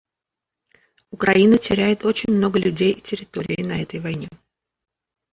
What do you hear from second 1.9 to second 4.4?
очень много людей и территории на этой войне.